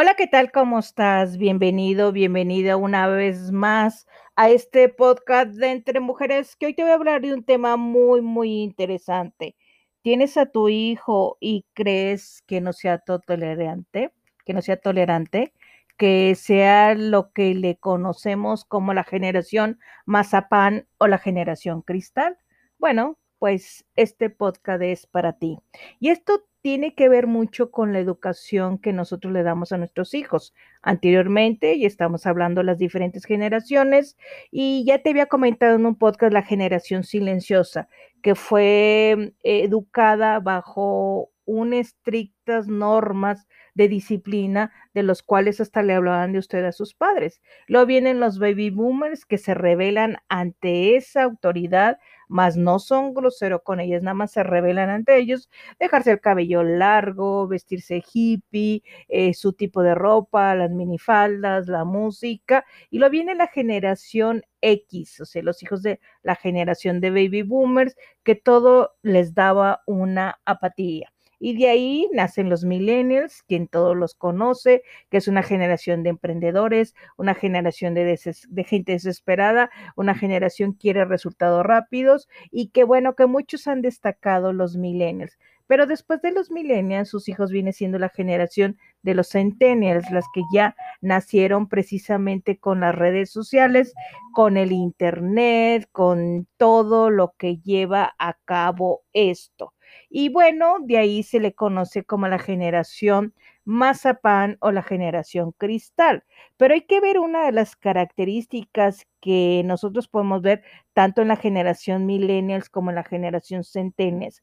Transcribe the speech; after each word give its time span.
Hola, 0.00 0.14
¿qué 0.14 0.28
tal? 0.28 0.52
¿Cómo 0.52 0.78
estás? 0.78 1.38
Bienvenido, 1.38 2.12
bienvenida 2.12 2.76
una 2.76 3.08
vez 3.08 3.50
más 3.50 4.06
a 4.36 4.48
este 4.48 4.88
podcast 4.88 5.50
de 5.54 5.72
Entre 5.72 5.98
Mujeres, 5.98 6.54
que 6.54 6.66
hoy 6.66 6.74
te 6.74 6.82
voy 6.82 6.92
a 6.92 6.94
hablar 6.94 7.20
de 7.20 7.34
un 7.34 7.42
tema 7.42 7.76
muy, 7.76 8.20
muy 8.20 8.62
interesante. 8.62 9.56
¿Tienes 10.02 10.36
a 10.36 10.46
tu 10.46 10.68
hijo 10.68 11.36
y 11.40 11.66
crees 11.74 12.44
que 12.46 12.60
no 12.60 12.72
sea 12.72 12.98
tolerante? 12.98 14.12
Que 14.46 14.54
no 14.54 14.62
sea 14.62 14.76
tolerante, 14.76 15.52
que 15.96 16.36
sea 16.36 16.94
lo 16.94 17.32
que 17.32 17.56
le 17.56 17.76
conocemos 17.76 18.64
como 18.64 18.94
la 18.94 19.02
generación 19.02 19.80
mazapán 20.06 20.86
o 20.98 21.08
la 21.08 21.18
generación 21.18 21.82
cristal. 21.82 22.38
Bueno, 22.78 23.18
pues 23.40 23.84
este 23.96 24.30
podcast 24.30 24.80
es 24.80 25.08
para 25.08 25.32
ti. 25.32 25.58
Y 25.98 26.10
esto 26.10 26.44
tiene 26.62 26.94
que 26.94 27.08
ver 27.08 27.26
mucho 27.26 27.70
con 27.70 27.92
la 27.92 28.00
educación 28.00 28.78
que 28.78 28.92
nosotros 28.92 29.32
le 29.32 29.42
damos 29.42 29.72
a 29.72 29.78
nuestros 29.78 30.14
hijos. 30.14 30.54
Anteriormente, 30.82 31.74
y 31.74 31.84
estamos 31.84 32.26
hablando 32.26 32.60
de 32.60 32.66
las 32.66 32.78
diferentes 32.78 33.24
generaciones, 33.24 34.16
y 34.50 34.84
ya 34.84 35.02
te 35.02 35.10
había 35.10 35.26
comentado 35.26 35.76
en 35.76 35.86
un 35.86 35.96
podcast 35.96 36.32
la 36.32 36.42
generación 36.42 37.04
silenciosa, 37.04 37.88
que 38.22 38.34
fue 38.34 39.34
educada 39.42 40.40
bajo 40.40 41.30
unas 41.48 41.88
estrictas 41.88 42.68
normas 42.68 43.46
de 43.74 43.88
disciplina 43.88 44.72
de 44.94 45.02
los 45.02 45.22
cuales 45.22 45.60
hasta 45.60 45.82
le 45.82 45.94
hablaban 45.94 46.32
de 46.32 46.38
usted 46.40 46.64
a 46.64 46.72
sus 46.72 46.94
padres. 46.94 47.40
Luego 47.66 47.86
vienen 47.86 48.20
los 48.20 48.38
baby 48.38 48.70
boomers 48.70 49.24
que 49.24 49.38
se 49.38 49.54
rebelan 49.54 50.16
ante 50.28 50.96
esa 50.96 51.22
autoridad, 51.22 51.98
mas 52.28 52.56
no 52.56 52.78
son 52.78 53.14
groseros 53.14 53.62
con 53.62 53.80
ellas, 53.80 54.02
nada 54.02 54.14
más 54.14 54.32
se 54.32 54.42
rebelan 54.42 54.90
ante 54.90 55.16
ellos, 55.18 55.48
dejarse 55.78 56.10
el 56.12 56.20
cabello 56.20 56.62
largo, 56.62 57.48
vestirse 57.48 58.02
hippie, 58.12 58.82
eh, 59.08 59.32
su 59.34 59.52
tipo 59.54 59.82
de 59.82 59.94
ropa, 59.94 60.54
las 60.54 60.70
minifaldas, 60.70 61.68
la 61.68 61.84
música, 61.84 62.64
y 62.90 62.98
luego 62.98 63.12
viene 63.12 63.34
la 63.34 63.46
generación 63.46 64.42
X, 64.60 65.20
o 65.20 65.24
sea, 65.24 65.42
los 65.42 65.62
hijos 65.62 65.82
de 65.82 66.00
la 66.22 66.34
generación 66.34 67.00
de 67.00 67.10
baby 67.10 67.42
boomers, 67.42 67.96
que 68.24 68.34
todo 68.34 68.92
les 69.02 69.34
daba 69.34 69.82
una 69.86 70.40
apatía. 70.44 71.12
Y 71.40 71.56
de 71.56 71.68
ahí 71.68 72.08
nacen 72.12 72.48
los 72.50 72.64
millennials, 72.64 73.42
quien 73.42 73.68
todos 73.68 73.96
los 73.96 74.14
conoce, 74.14 74.82
que 75.10 75.18
es 75.18 75.28
una 75.28 75.42
generación 75.42 76.02
de 76.02 76.10
emprendedores, 76.10 76.94
una 77.16 77.34
generación 77.34 77.94
de, 77.94 78.18
gente 78.66 78.92
desesperada, 78.92 79.70
una 79.96 80.14
generación 80.14 80.72
que 80.72 80.78
quiere 80.78 81.04
resultados 81.04 81.64
rápidos 81.64 82.28
y 82.50 82.68
que 82.68 82.84
bueno, 82.84 83.14
que 83.14 83.26
muchos 83.26 83.68
han 83.68 83.82
destacado 83.82 84.52
los 84.52 84.76
millennials. 84.76 85.38
Pero 85.68 85.86
después 85.86 86.22
de 86.22 86.32
los 86.32 86.50
millennials, 86.50 87.10
sus 87.10 87.28
hijos 87.28 87.50
viene 87.50 87.72
siendo 87.74 87.98
la 87.98 88.08
generación 88.08 88.78
de 89.02 89.14
los 89.14 89.28
centennials, 89.28 90.10
las 90.10 90.24
que 90.32 90.40
ya 90.52 90.74
nacieron 91.02 91.68
precisamente 91.68 92.58
con 92.58 92.80
las 92.80 92.94
redes 92.94 93.30
sociales, 93.30 93.92
con 94.32 94.56
el 94.56 94.72
internet, 94.72 95.86
con 95.92 96.48
todo 96.56 97.10
lo 97.10 97.34
que 97.36 97.58
lleva 97.58 98.14
a 98.18 98.38
cabo 98.46 99.02
esto. 99.12 99.74
Y 100.10 100.28
bueno, 100.30 100.76
de 100.80 100.98
ahí 100.98 101.22
se 101.22 101.40
le 101.40 101.54
conoce 101.54 102.04
como 102.04 102.28
la 102.28 102.38
generación 102.38 103.34
mazapán 103.68 104.56
o 104.60 104.72
la 104.72 104.82
generación 104.82 105.52
cristal. 105.52 106.24
Pero 106.56 106.72
hay 106.72 106.86
que 106.86 107.00
ver 107.00 107.18
una 107.18 107.44
de 107.44 107.52
las 107.52 107.76
características 107.76 109.06
que 109.20 109.62
nosotros 109.66 110.08
podemos 110.08 110.40
ver 110.40 110.62
tanto 110.94 111.20
en 111.20 111.28
la 111.28 111.36
generación 111.36 112.06
millennials 112.06 112.70
como 112.70 112.90
en 112.90 112.96
la 112.96 113.04
generación 113.04 113.64
centennials. 113.64 114.42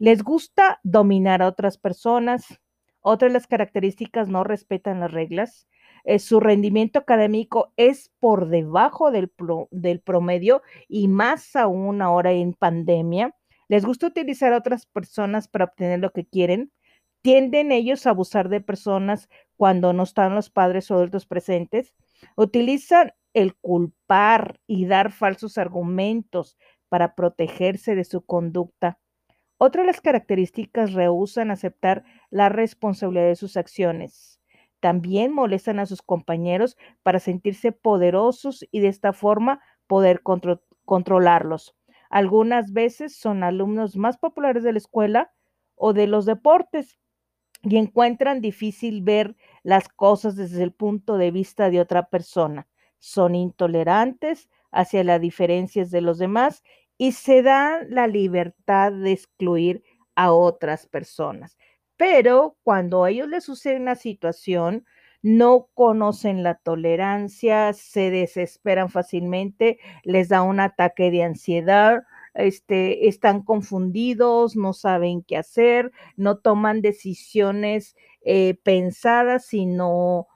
Les 0.00 0.24
gusta 0.24 0.80
dominar 0.82 1.40
a 1.40 1.46
otras 1.46 1.78
personas. 1.78 2.60
Otra 3.00 3.28
de 3.28 3.34
las 3.34 3.46
características 3.46 4.28
no 4.28 4.42
respetan 4.42 4.98
las 4.98 5.12
reglas. 5.12 5.68
Eh, 6.02 6.18
su 6.18 6.40
rendimiento 6.40 6.98
académico 6.98 7.72
es 7.76 8.10
por 8.18 8.48
debajo 8.48 9.12
del 9.12 10.00
promedio 10.00 10.62
y 10.88 11.06
más 11.06 11.54
aún 11.54 12.02
ahora 12.02 12.32
en 12.32 12.54
pandemia 12.54 13.34
les 13.68 13.84
gusta 13.84 14.06
utilizar 14.06 14.52
a 14.52 14.58
otras 14.58 14.86
personas 14.86 15.48
para 15.48 15.64
obtener 15.66 16.00
lo 16.00 16.10
que 16.12 16.26
quieren. 16.26 16.72
Tienden 17.22 17.72
ellos 17.72 18.06
a 18.06 18.10
abusar 18.10 18.48
de 18.48 18.60
personas 18.60 19.28
cuando 19.56 19.92
no 19.92 20.02
están 20.02 20.34
los 20.34 20.50
padres 20.50 20.90
o 20.90 20.94
adultos 20.94 21.26
presentes. 21.26 21.94
Utilizan 22.36 23.12
el 23.32 23.54
culpar 23.56 24.60
y 24.66 24.86
dar 24.86 25.10
falsos 25.12 25.58
argumentos 25.58 26.56
para 26.88 27.14
protegerse 27.14 27.94
de 27.94 28.04
su 28.04 28.24
conducta. 28.24 28.98
Otra 29.58 29.82
de 29.82 29.86
las 29.86 30.00
características 30.00 30.92
rehusan 30.92 31.50
aceptar 31.50 32.04
la 32.30 32.48
responsabilidad 32.48 33.26
de 33.26 33.36
sus 33.36 33.56
acciones. 33.56 34.40
También 34.80 35.32
molestan 35.32 35.78
a 35.78 35.86
sus 35.86 36.02
compañeros 36.02 36.76
para 37.02 37.18
sentirse 37.18 37.72
poderosos 37.72 38.66
y 38.70 38.80
de 38.80 38.88
esta 38.88 39.12
forma 39.12 39.60
poder 39.86 40.22
controlarlos. 40.84 41.74
Algunas 42.14 42.72
veces 42.72 43.16
son 43.16 43.42
alumnos 43.42 43.96
más 43.96 44.18
populares 44.18 44.62
de 44.62 44.70
la 44.70 44.78
escuela 44.78 45.32
o 45.74 45.92
de 45.92 46.06
los 46.06 46.26
deportes 46.26 46.96
y 47.62 47.76
encuentran 47.76 48.40
difícil 48.40 49.02
ver 49.02 49.36
las 49.64 49.88
cosas 49.88 50.36
desde 50.36 50.62
el 50.62 50.72
punto 50.72 51.18
de 51.18 51.32
vista 51.32 51.70
de 51.70 51.80
otra 51.80 52.08
persona. 52.10 52.68
Son 53.00 53.34
intolerantes 53.34 54.48
hacia 54.70 55.02
las 55.02 55.20
diferencias 55.20 55.90
de 55.90 56.02
los 56.02 56.18
demás 56.18 56.62
y 56.98 57.12
se 57.12 57.42
dan 57.42 57.86
la 57.90 58.06
libertad 58.06 58.92
de 58.92 59.10
excluir 59.10 59.82
a 60.14 60.32
otras 60.32 60.86
personas. 60.86 61.56
Pero 61.96 62.56
cuando 62.62 63.02
a 63.02 63.10
ellos 63.10 63.28
les 63.28 63.42
sucede 63.42 63.76
una 63.76 63.96
situación, 63.96 64.86
no 65.24 65.68
conocen 65.72 66.42
la 66.42 66.56
tolerancia, 66.56 67.72
se 67.72 68.10
desesperan 68.10 68.90
fácilmente, 68.90 69.78
les 70.02 70.28
da 70.28 70.42
un 70.42 70.60
ataque 70.60 71.10
de 71.10 71.22
ansiedad, 71.22 72.02
este, 72.34 73.08
están 73.08 73.42
confundidos, 73.42 74.54
no 74.54 74.74
saben 74.74 75.22
qué 75.22 75.38
hacer, 75.38 75.92
no 76.16 76.36
toman 76.36 76.82
decisiones 76.82 77.96
eh, 78.22 78.58
pensadas, 78.64 79.46
sino 79.46 80.28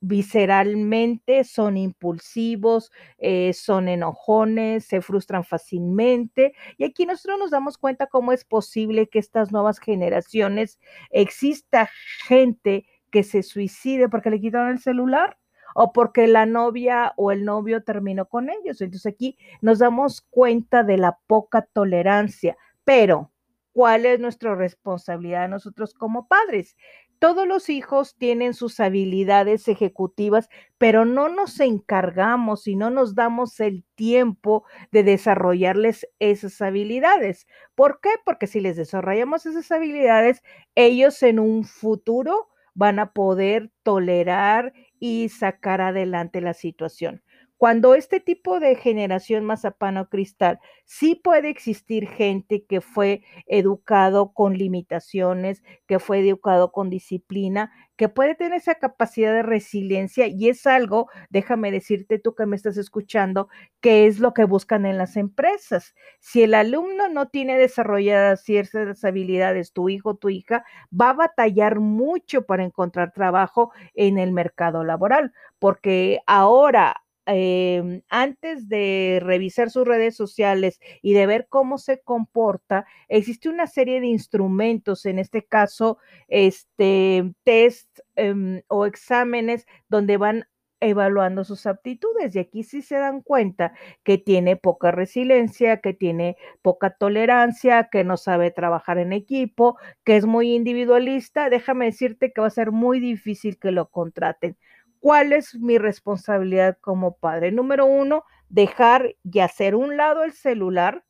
visceralmente, 0.00 1.44
son 1.44 1.76
impulsivos, 1.76 2.90
eh, 3.18 3.52
son 3.52 3.88
enojones, 3.88 4.84
se 4.86 5.00
frustran 5.02 5.44
fácilmente. 5.44 6.52
Y 6.78 6.82
aquí 6.84 7.06
nosotros 7.06 7.38
nos 7.38 7.52
damos 7.52 7.78
cuenta 7.78 8.08
cómo 8.08 8.32
es 8.32 8.44
posible 8.44 9.08
que 9.08 9.20
estas 9.20 9.52
nuevas 9.52 9.78
generaciones 9.78 10.80
exista 11.10 11.88
gente 12.26 12.86
que 13.12 13.22
se 13.22 13.44
suicide 13.44 14.08
porque 14.08 14.30
le 14.30 14.40
quitaron 14.40 14.70
el 14.70 14.80
celular 14.80 15.38
o 15.74 15.92
porque 15.92 16.26
la 16.26 16.46
novia 16.46 17.12
o 17.16 17.30
el 17.30 17.44
novio 17.44 17.84
terminó 17.84 18.26
con 18.26 18.50
ellos. 18.50 18.80
Entonces 18.80 19.12
aquí 19.12 19.38
nos 19.60 19.78
damos 19.78 20.22
cuenta 20.22 20.82
de 20.82 20.98
la 20.98 21.18
poca 21.26 21.62
tolerancia, 21.62 22.56
pero 22.84 23.30
¿cuál 23.72 24.06
es 24.06 24.18
nuestra 24.20 24.54
responsabilidad 24.54 25.48
nosotros 25.48 25.94
como 25.94 26.26
padres? 26.26 26.76
Todos 27.18 27.46
los 27.46 27.68
hijos 27.68 28.16
tienen 28.18 28.52
sus 28.52 28.80
habilidades 28.80 29.68
ejecutivas, 29.68 30.48
pero 30.76 31.04
no 31.04 31.28
nos 31.28 31.60
encargamos 31.60 32.66
y 32.66 32.74
no 32.74 32.90
nos 32.90 33.14
damos 33.14 33.60
el 33.60 33.84
tiempo 33.94 34.64
de 34.90 35.04
desarrollarles 35.04 36.08
esas 36.18 36.60
habilidades. 36.60 37.46
¿Por 37.76 38.00
qué? 38.00 38.10
Porque 38.24 38.48
si 38.48 38.58
les 38.58 38.76
desarrollamos 38.76 39.46
esas 39.46 39.70
habilidades, 39.70 40.42
ellos 40.74 41.22
en 41.22 41.38
un 41.38 41.62
futuro 41.62 42.48
van 42.74 42.98
a 42.98 43.12
poder 43.12 43.70
tolerar 43.82 44.72
y 45.00 45.28
sacar 45.28 45.80
adelante 45.80 46.40
la 46.40 46.54
situación. 46.54 47.22
Cuando 47.62 47.94
este 47.94 48.18
tipo 48.18 48.58
de 48.58 48.74
generación 48.74 49.44
mazapano 49.44 50.08
cristal, 50.08 50.58
sí 50.84 51.14
puede 51.14 51.48
existir 51.48 52.08
gente 52.08 52.64
que 52.66 52.80
fue 52.80 53.22
educado 53.46 54.32
con 54.32 54.58
limitaciones, 54.58 55.62
que 55.86 56.00
fue 56.00 56.18
educado 56.28 56.72
con 56.72 56.90
disciplina, 56.90 57.70
que 57.94 58.08
puede 58.08 58.34
tener 58.34 58.54
esa 58.54 58.74
capacidad 58.74 59.32
de 59.32 59.44
resiliencia 59.44 60.26
y 60.26 60.48
es 60.48 60.66
algo, 60.66 61.08
déjame 61.30 61.70
decirte 61.70 62.18
tú 62.18 62.34
que 62.34 62.46
me 62.46 62.56
estás 62.56 62.76
escuchando, 62.78 63.48
que 63.80 64.08
es 64.08 64.18
lo 64.18 64.34
que 64.34 64.42
buscan 64.42 64.84
en 64.84 64.98
las 64.98 65.16
empresas. 65.16 65.94
Si 66.18 66.42
el 66.42 66.54
alumno 66.54 67.08
no 67.10 67.28
tiene 67.28 67.56
desarrolladas 67.56 68.42
ciertas 68.42 69.04
habilidades, 69.04 69.72
tu 69.72 69.88
hijo, 69.88 70.16
tu 70.16 70.30
hija, 70.30 70.64
va 70.92 71.10
a 71.10 71.14
batallar 71.14 71.78
mucho 71.78 72.44
para 72.44 72.64
encontrar 72.64 73.12
trabajo 73.12 73.70
en 73.94 74.18
el 74.18 74.32
mercado 74.32 74.82
laboral, 74.82 75.32
porque 75.60 76.18
ahora 76.26 77.01
Em, 77.26 78.02
antes 78.08 78.68
de 78.68 79.20
revisar 79.22 79.70
sus 79.70 79.86
redes 79.86 80.16
sociales 80.16 80.80
y 81.02 81.12
de 81.14 81.26
ver 81.26 81.46
cómo 81.48 81.78
se 81.78 82.00
comporta, 82.00 82.84
existe 83.08 83.48
una 83.48 83.68
serie 83.68 84.00
de 84.00 84.08
instrumentos, 84.08 85.06
en 85.06 85.20
este 85.20 85.44
caso, 85.44 85.98
este, 86.28 87.32
test 87.44 87.88
em, 88.16 88.62
o 88.68 88.86
exámenes 88.86 89.66
donde 89.88 90.16
van 90.16 90.46
evaluando 90.80 91.44
sus 91.44 91.66
aptitudes 91.66 92.34
y 92.34 92.40
aquí 92.40 92.64
sí 92.64 92.82
se 92.82 92.96
dan 92.96 93.20
cuenta 93.22 93.72
que 94.02 94.18
tiene 94.18 94.56
poca 94.56 94.90
resiliencia, 94.90 95.76
que 95.80 95.94
tiene 95.94 96.36
poca 96.60 96.90
tolerancia, 96.90 97.88
que 97.90 98.02
no 98.02 98.16
sabe 98.16 98.50
trabajar 98.50 98.98
en 98.98 99.12
equipo, 99.12 99.76
que 100.04 100.16
es 100.16 100.26
muy 100.26 100.52
individualista, 100.54 101.50
déjame 101.50 101.84
decirte 101.86 102.32
que 102.32 102.40
va 102.40 102.48
a 102.48 102.50
ser 102.50 102.72
muy 102.72 102.98
difícil 102.98 103.58
que 103.60 103.70
lo 103.70 103.90
contraten. 103.90 104.56
¿Cuál 105.02 105.32
es 105.32 105.56
mi 105.56 105.78
responsabilidad 105.78 106.78
como 106.80 107.16
padre? 107.16 107.50
Número 107.50 107.86
uno, 107.86 108.22
dejar 108.48 109.16
y 109.24 109.40
hacer 109.40 109.74
un 109.74 109.96
lado 109.96 110.22
el 110.22 110.30
celular 110.32 111.04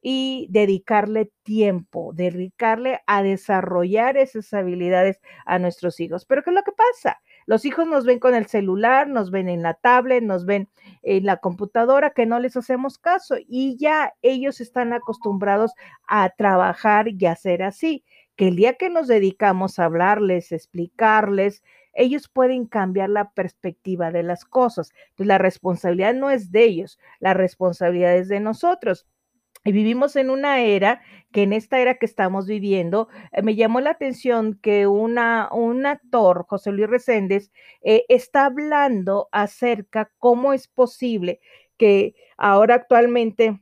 y 0.00 0.46
dedicarle 0.50 1.30
tiempo, 1.42 2.12
dedicarle 2.14 3.00
a 3.06 3.22
desarrollar 3.22 4.16
esas 4.16 4.50
habilidades 4.54 5.20
a 5.44 5.58
nuestros 5.58 6.00
hijos. 6.00 6.24
Pero 6.24 6.42
¿qué 6.42 6.50
es 6.50 6.56
lo 6.56 6.62
que 6.62 6.72
pasa? 6.72 7.20
Los 7.44 7.66
hijos 7.66 7.86
nos 7.86 8.06
ven 8.06 8.18
con 8.18 8.34
el 8.34 8.46
celular, 8.46 9.08
nos 9.08 9.30
ven 9.30 9.50
en 9.50 9.62
la 9.62 9.74
tablet, 9.74 10.22
nos 10.24 10.46
ven 10.46 10.70
en 11.02 11.26
la 11.26 11.36
computadora, 11.36 12.12
que 12.14 12.24
no 12.24 12.38
les 12.40 12.56
hacemos 12.56 12.96
caso 12.96 13.36
y 13.46 13.76
ya 13.78 14.14
ellos 14.22 14.62
están 14.62 14.94
acostumbrados 14.94 15.72
a 16.08 16.30
trabajar 16.30 17.08
y 17.08 17.26
hacer 17.26 17.62
así, 17.62 18.04
que 18.36 18.48
el 18.48 18.56
día 18.56 18.74
que 18.74 18.88
nos 18.88 19.06
dedicamos 19.06 19.78
a 19.78 19.84
hablarles, 19.84 20.50
explicarles, 20.50 21.62
ellos 21.94 22.28
pueden 22.28 22.66
cambiar 22.66 23.10
la 23.10 23.30
perspectiva 23.30 24.10
de 24.10 24.22
las 24.22 24.44
cosas. 24.44 24.90
Entonces, 25.10 25.26
la 25.26 25.38
responsabilidad 25.38 26.14
no 26.14 26.30
es 26.30 26.50
de 26.50 26.64
ellos, 26.64 26.98
la 27.20 27.34
responsabilidad 27.34 28.16
es 28.16 28.28
de 28.28 28.40
nosotros. 28.40 29.06
Y 29.66 29.72
vivimos 29.72 30.14
en 30.16 30.28
una 30.28 30.60
era 30.60 31.00
que 31.32 31.42
en 31.42 31.54
esta 31.54 31.78
era 31.80 31.94
que 31.94 32.04
estamos 32.04 32.46
viviendo, 32.46 33.08
eh, 33.32 33.42
me 33.42 33.54
llamó 33.54 33.80
la 33.80 33.90
atención 33.90 34.58
que 34.60 34.86
un 34.86 35.18
actor, 35.18 36.44
José 36.46 36.70
Luis 36.70 36.88
Reséndez, 36.88 37.50
eh, 37.82 38.04
está 38.08 38.44
hablando 38.44 39.28
acerca 39.32 40.12
cómo 40.18 40.52
es 40.52 40.68
posible 40.68 41.40
que 41.78 42.14
ahora 42.36 42.74
actualmente 42.74 43.58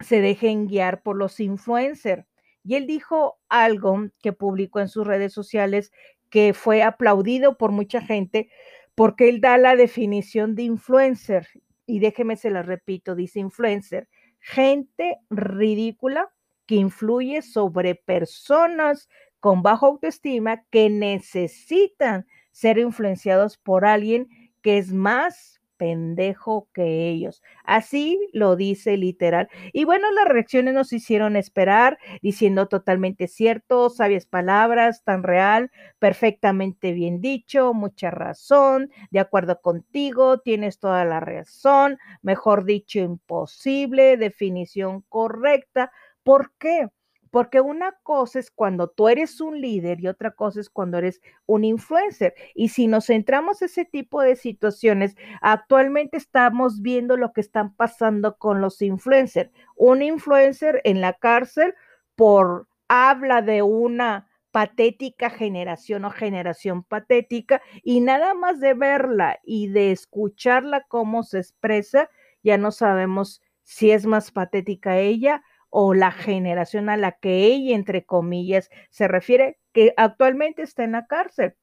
se 0.00 0.20
dejen 0.20 0.66
guiar 0.66 1.02
por 1.02 1.16
los 1.16 1.38
influencers. 1.38 2.26
Y 2.64 2.74
él 2.74 2.86
dijo 2.86 3.38
algo 3.48 4.08
que 4.22 4.32
publicó 4.32 4.80
en 4.80 4.88
sus 4.88 5.06
redes 5.06 5.32
sociales 5.32 5.92
que 6.32 6.54
fue 6.54 6.82
aplaudido 6.82 7.56
por 7.56 7.70
mucha 7.70 8.00
gente 8.00 8.48
porque 8.96 9.28
él 9.28 9.40
da 9.40 9.56
la 9.58 9.76
definición 9.76 10.56
de 10.56 10.64
influencer. 10.64 11.46
Y 11.86 12.00
déjeme 12.00 12.34
se 12.34 12.50
la 12.50 12.62
repito, 12.62 13.14
dice 13.14 13.38
influencer 13.38 14.08
gente 14.42 15.18
ridícula 15.30 16.30
que 16.66 16.74
influye 16.74 17.42
sobre 17.42 17.94
personas 17.94 19.08
con 19.40 19.62
baja 19.62 19.86
autoestima 19.86 20.64
que 20.70 20.90
necesitan 20.90 22.26
ser 22.50 22.78
influenciados 22.78 23.56
por 23.56 23.84
alguien 23.84 24.28
que 24.60 24.78
es 24.78 24.92
más 24.92 25.60
pendejo 25.82 26.68
que 26.72 27.08
ellos. 27.08 27.42
Así 27.64 28.28
lo 28.32 28.54
dice 28.54 28.96
literal. 28.96 29.48
Y 29.72 29.84
bueno, 29.84 30.12
las 30.12 30.26
reacciones 30.28 30.74
nos 30.74 30.92
hicieron 30.92 31.34
esperar, 31.34 31.98
diciendo 32.22 32.68
totalmente 32.68 33.26
cierto, 33.26 33.90
sabias 33.90 34.24
palabras, 34.24 35.02
tan 35.02 35.24
real, 35.24 35.72
perfectamente 35.98 36.92
bien 36.92 37.20
dicho, 37.20 37.74
mucha 37.74 38.12
razón, 38.12 38.90
de 39.10 39.18
acuerdo 39.18 39.60
contigo, 39.60 40.38
tienes 40.38 40.78
toda 40.78 41.04
la 41.04 41.18
razón, 41.18 41.98
mejor 42.22 42.64
dicho, 42.64 43.00
imposible, 43.00 44.16
definición 44.16 45.00
correcta. 45.08 45.90
¿Por 46.22 46.52
qué? 46.58 46.86
Porque 47.32 47.62
una 47.62 47.92
cosa 48.02 48.38
es 48.38 48.50
cuando 48.50 48.88
tú 48.88 49.08
eres 49.08 49.40
un 49.40 49.58
líder 49.58 50.02
y 50.02 50.08
otra 50.08 50.32
cosa 50.32 50.60
es 50.60 50.68
cuando 50.68 50.98
eres 50.98 51.22
un 51.46 51.64
influencer. 51.64 52.34
Y 52.54 52.68
si 52.68 52.86
nos 52.86 53.06
centramos 53.06 53.62
en 53.62 53.66
ese 53.66 53.86
tipo 53.86 54.20
de 54.20 54.36
situaciones, 54.36 55.16
actualmente 55.40 56.18
estamos 56.18 56.82
viendo 56.82 57.16
lo 57.16 57.32
que 57.32 57.40
están 57.40 57.74
pasando 57.74 58.36
con 58.36 58.60
los 58.60 58.82
influencers. 58.82 59.50
Un 59.76 60.02
influencer 60.02 60.82
en 60.84 61.00
la 61.00 61.14
cárcel 61.14 61.74
por 62.16 62.68
habla 62.86 63.40
de 63.40 63.62
una 63.62 64.28
patética 64.50 65.30
generación 65.30 66.04
o 66.04 66.10
generación 66.10 66.82
patética 66.82 67.62
y 67.82 68.00
nada 68.00 68.34
más 68.34 68.60
de 68.60 68.74
verla 68.74 69.40
y 69.42 69.68
de 69.68 69.90
escucharla 69.90 70.82
cómo 70.82 71.22
se 71.22 71.38
expresa, 71.38 72.10
ya 72.42 72.58
no 72.58 72.72
sabemos 72.72 73.40
si 73.62 73.90
es 73.90 74.04
más 74.04 74.30
patética 74.32 74.98
ella 74.98 75.42
o 75.74 75.94
la 75.94 76.12
generación 76.12 76.90
a 76.90 76.98
la 76.98 77.12
que 77.12 77.46
ella, 77.46 77.74
entre 77.74 78.04
comillas, 78.04 78.68
se 78.90 79.08
refiere, 79.08 79.58
que 79.72 79.94
actualmente 79.96 80.60
está 80.60 80.84
en 80.84 80.92
la 80.92 81.06
cárcel. 81.06 81.54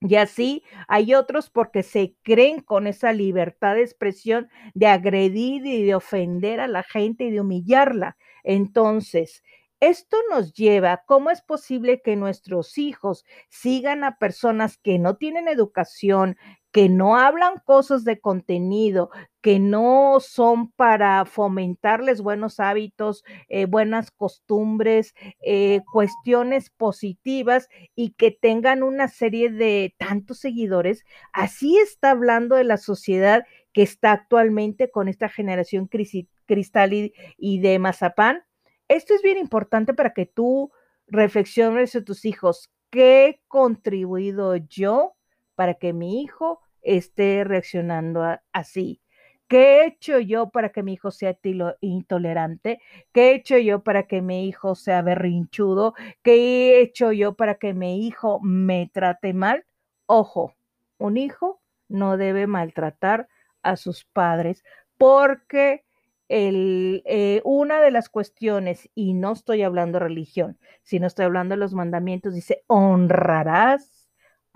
Y 0.00 0.14
así 0.14 0.62
hay 0.86 1.14
otros 1.14 1.50
porque 1.50 1.82
se 1.82 2.14
creen 2.22 2.60
con 2.60 2.86
esa 2.86 3.12
libertad 3.12 3.74
de 3.74 3.82
expresión 3.82 4.48
de 4.74 4.86
agredir 4.86 5.66
y 5.66 5.84
de 5.84 5.96
ofender 5.96 6.60
a 6.60 6.68
la 6.68 6.84
gente 6.84 7.24
y 7.24 7.30
de 7.32 7.40
humillarla. 7.40 8.16
Entonces, 8.44 9.42
esto 9.80 10.16
nos 10.30 10.54
lleva, 10.54 11.02
¿cómo 11.06 11.30
es 11.30 11.42
posible 11.42 12.00
que 12.00 12.14
nuestros 12.14 12.78
hijos 12.78 13.24
sigan 13.48 14.04
a 14.04 14.18
personas 14.18 14.78
que 14.78 15.00
no 15.00 15.16
tienen 15.16 15.48
educación, 15.48 16.36
que 16.72 16.88
no 16.88 17.16
hablan 17.16 17.54
cosas 17.64 18.04
de 18.04 18.20
contenido, 18.20 19.10
que 19.40 19.58
no 19.58 20.18
son 20.20 20.70
para 20.72 21.24
fomentarles 21.24 22.20
buenos 22.20 22.60
hábitos, 22.60 23.24
eh, 23.48 23.64
buenas 23.64 24.10
costumbres, 24.10 25.14
eh, 25.40 25.80
cuestiones 25.90 26.70
positivas 26.70 27.68
y 27.94 28.10
que 28.10 28.30
tengan 28.30 28.82
una 28.82 29.08
serie 29.08 29.50
de 29.50 29.94
tantos 29.98 30.40
seguidores. 30.40 31.04
Así 31.32 31.78
está 31.78 32.10
hablando 32.10 32.56
de 32.56 32.64
la 32.64 32.76
sociedad 32.76 33.44
que 33.72 33.82
está 33.82 34.12
actualmente 34.12 34.90
con 34.90 35.08
esta 35.08 35.28
generación 35.28 35.88
cristal 35.88 36.92
y, 36.92 37.60
de 37.60 37.78
mazapán. 37.78 38.42
Esto 38.88 39.14
es 39.14 39.22
bien 39.22 39.38
importante 39.38 39.94
para 39.94 40.12
que 40.12 40.26
tú 40.26 40.72
reflexiones 41.06 41.94
a 41.96 42.04
tus 42.04 42.24
hijos. 42.24 42.70
¿Qué 42.90 43.26
he 43.26 43.40
contribuido 43.48 44.56
yo 44.56 45.17
para 45.58 45.74
que 45.74 45.92
mi 45.92 46.22
hijo 46.22 46.60
esté 46.82 47.42
reaccionando 47.42 48.22
así? 48.52 49.00
¿Qué 49.48 49.80
he 49.80 49.86
hecho 49.86 50.20
yo 50.20 50.50
para 50.50 50.68
que 50.68 50.84
mi 50.84 50.92
hijo 50.92 51.10
sea 51.10 51.36
intolerante? 51.80 52.80
¿Qué 53.12 53.30
he 53.32 53.34
hecho 53.34 53.58
yo 53.58 53.82
para 53.82 54.04
que 54.04 54.22
mi 54.22 54.46
hijo 54.46 54.76
sea 54.76 55.02
berrinchudo? 55.02 55.94
¿Qué 56.22 56.76
he 56.76 56.80
hecho 56.80 57.10
yo 57.10 57.34
para 57.34 57.56
que 57.56 57.74
mi 57.74 58.06
hijo 58.06 58.38
me 58.40 58.88
trate 58.94 59.34
mal? 59.34 59.64
Ojo, 60.06 60.54
un 60.96 61.16
hijo 61.16 61.60
no 61.88 62.16
debe 62.16 62.46
maltratar 62.46 63.26
a 63.62 63.74
sus 63.74 64.04
padres 64.04 64.62
porque 64.96 65.84
el, 66.28 67.02
eh, 67.04 67.40
una 67.42 67.80
de 67.80 67.90
las 67.90 68.08
cuestiones, 68.08 68.88
y 68.94 69.14
no 69.14 69.32
estoy 69.32 69.62
hablando 69.62 69.98
religión, 69.98 70.56
sino 70.84 71.08
estoy 71.08 71.24
hablando 71.24 71.54
de 71.54 71.58
los 71.58 71.74
mandamientos, 71.74 72.32
dice, 72.32 72.62
honrarás 72.68 73.97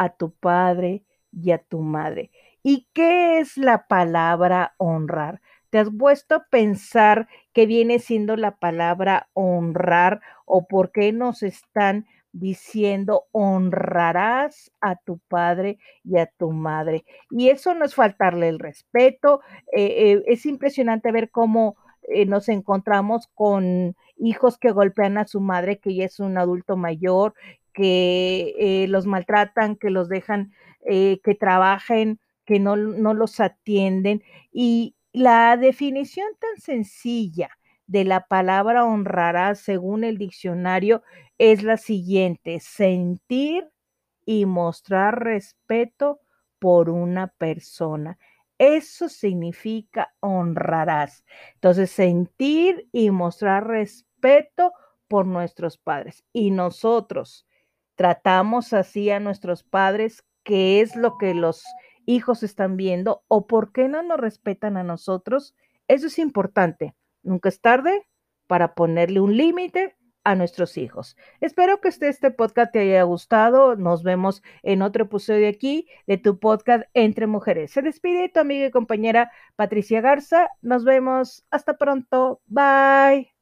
a 0.03 0.11
tu 0.11 0.33
padre 0.33 1.05
y 1.33 1.53
a 1.53 1.59
tu 1.59 1.81
madre. 1.81 2.31
¿Y 2.63 2.89
qué 2.93 3.39
es 3.39 3.57
la 3.57 3.87
palabra 3.87 4.75
honrar? 4.79 5.41
¿Te 5.71 5.79
has 5.79 5.89
puesto 5.97 6.35
a 6.35 6.47
pensar 6.51 7.29
qué 7.53 7.67
viene 7.67 7.99
siendo 7.99 8.37
la 8.37 8.57
palabra 8.57 9.29
honrar 9.33 10.21
o 10.45 10.67
por 10.67 10.93
qué 10.93 11.13
nos 11.13 11.43
están 11.43 12.07
diciendo 12.33 13.25
honrarás 13.33 14.73
a 14.81 14.97
tu 14.97 15.19
padre 15.29 15.79
y 16.05 16.19
a 16.19 16.27
tu 16.27 16.53
madre? 16.53 17.05
Y 17.31 17.49
eso 17.49 17.75
no 17.75 17.85
es 17.85 17.95
faltarle 17.95 18.49
el 18.49 18.59
respeto. 18.59 19.41
Eh, 19.73 20.13
eh, 20.13 20.23
es 20.27 20.47
impresionante 20.47 21.11
ver 21.11 21.31
cómo 21.31 21.77
eh, 22.03 22.27
nos 22.27 22.49
encontramos 22.49 23.29
con 23.35 23.97
hijos 24.17 24.59
que 24.59 24.73
golpean 24.73 25.19
a 25.19 25.27
su 25.27 25.41
madre, 25.41 25.79
que 25.79 25.95
ya 25.95 26.05
es 26.05 26.21
un 26.21 26.37
adulto 26.37 26.77
mayor, 26.77 27.35
que 27.73 28.87
los 28.89 29.07
maltratan, 29.07 29.77
que 29.77 29.91
los 29.91 30.09
dejan 30.09 30.53
que 30.85 31.37
trabajen 31.39 32.21
que 32.45 32.59
no, 32.59 32.77
no 32.77 33.15
los 33.15 33.41
atienden. 33.41 34.23
Y 34.53 34.97
la 35.13 35.57
definición 35.57 36.27
tan 36.39 36.61
sencilla 36.61 37.51
de 37.87 38.05
la 38.05 38.27
palabra 38.27 38.85
honrará, 38.85 39.55
según 39.55 40.05
el 40.05 40.19
diccionario, 40.19 41.03
es 41.39 41.63
la 41.63 41.77
siguiente, 41.77 42.61
sentir 42.61 43.69
y 44.25 44.47
mostrar 44.47 45.23
respeto 45.23 46.21
por 46.59 46.91
una 46.91 47.29
persona. 47.29 48.19
Eso 48.59 49.09
significa 49.09 50.15
honrarás. 50.21 51.25
Entonces, 51.55 51.91
sentir 51.91 52.89
y 52.93 53.11
mostrar 53.11 53.67
respeto 53.67 54.73
por 55.09 55.27
nuestros 55.27 55.77
padres. 55.79 56.25
Y 56.33 56.53
nosotros 56.53 57.47
tratamos 58.03 58.73
así 58.73 59.11
a 59.11 59.21
nuestros 59.21 59.63
padres, 59.63 60.25
que 60.43 60.81
es 60.81 60.97
lo 60.97 61.19
que 61.19 61.35
los 61.35 61.63
hijos 62.05 62.43
están 62.43 62.77
viendo 62.77 63.23
o 63.29 63.47
por 63.47 63.71
qué 63.71 63.87
no 63.87 64.03
nos 64.03 64.19
respetan 64.19 64.77
a 64.77 64.83
nosotros, 64.83 65.55
eso 65.87 66.09
es 66.09 66.19
importante. 66.19 66.97
Nunca 67.23 67.49
es 67.49 67.61
tarde 67.61 68.09
para 68.49 68.75
ponerle 68.75 69.21
un 69.21 69.37
límite 69.37 69.95
a 70.25 70.35
nuestros 70.35 70.79
hijos. 70.79 71.17
Espero 71.41 71.81
que 71.81 71.91
este, 71.91 72.09
este 72.09 72.33
podcast 72.33 72.73
te 72.73 72.81
haya 72.81 73.05
gustado. 73.05 73.77
Nos 73.77 74.03
vemos 74.03 74.43
en 74.65 74.83
otro 74.83 75.05
episodio 75.05 75.49
aquí 75.49 75.87
de 76.09 76.19
tu 76.19 76.41
podcast 76.41 76.83
Entre 76.95 77.29
Mujeres. 77.29 77.71
Se 77.71 77.83
despide 77.83 78.31
tu 78.31 78.41
amiga 78.41 78.67
y 78.67 78.73
compañera 78.73 79.31
Patricia 79.55 80.01
Garza. 80.01 80.49
Nos 80.61 80.83
vemos. 80.83 81.45
Hasta 81.53 81.79
pronto. 81.79 82.41
Bye. 82.47 83.42